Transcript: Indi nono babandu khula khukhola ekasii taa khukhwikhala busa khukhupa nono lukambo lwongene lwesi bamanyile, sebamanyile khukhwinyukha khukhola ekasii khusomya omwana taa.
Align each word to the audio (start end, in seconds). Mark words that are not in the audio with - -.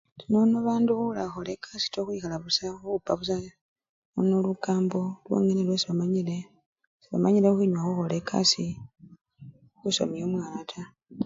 Indi 0.07 0.25
nono 0.29 0.53
babandu 0.57 0.91
khula 0.93 1.23
khukhola 1.25 1.51
ekasii 1.57 1.89
taa 1.93 2.03
khukhwikhala 2.05 2.37
busa 2.43 2.65
khukhupa 2.73 3.13
nono 4.17 4.35
lukambo 4.47 5.01
lwongene 5.25 5.61
lwesi 5.67 5.85
bamanyile, 5.89 6.35
sebamanyile 7.03 7.47
khukhwinyukha 7.47 7.87
khukhola 7.89 8.15
ekasii 8.21 8.73
khusomya 9.79 10.23
omwana 10.27 10.61
taa. 10.71 10.87